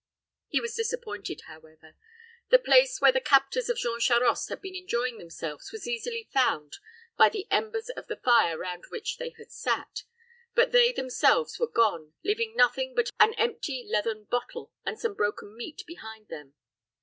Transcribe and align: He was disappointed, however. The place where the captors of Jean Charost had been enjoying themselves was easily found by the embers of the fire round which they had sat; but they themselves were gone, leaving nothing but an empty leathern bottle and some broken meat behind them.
He 0.47 0.59
was 0.59 0.73
disappointed, 0.73 1.41
however. 1.45 1.95
The 2.49 2.57
place 2.57 2.99
where 2.99 3.11
the 3.11 3.21
captors 3.21 3.69
of 3.69 3.77
Jean 3.77 3.99
Charost 3.99 4.49
had 4.49 4.59
been 4.59 4.73
enjoying 4.75 5.19
themselves 5.19 5.71
was 5.71 5.87
easily 5.87 6.27
found 6.33 6.77
by 7.17 7.29
the 7.29 7.45
embers 7.51 7.89
of 7.89 8.07
the 8.07 8.15
fire 8.15 8.57
round 8.57 8.85
which 8.89 9.17
they 9.19 9.35
had 9.37 9.51
sat; 9.51 10.05
but 10.55 10.71
they 10.71 10.91
themselves 10.91 11.59
were 11.59 11.69
gone, 11.69 12.13
leaving 12.23 12.55
nothing 12.55 12.95
but 12.95 13.11
an 13.19 13.35
empty 13.35 13.87
leathern 13.87 14.23
bottle 14.23 14.73
and 14.83 14.99
some 14.99 15.13
broken 15.13 15.55
meat 15.55 15.83
behind 15.85 16.29
them. 16.29 16.55